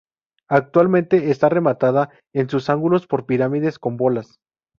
[0.49, 4.39] Actualmente está rematada en sus ángulos por pirámides con bolas.